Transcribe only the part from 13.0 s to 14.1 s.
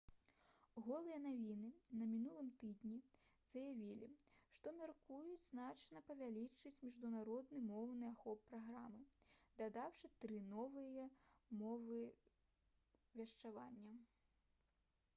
вяшчання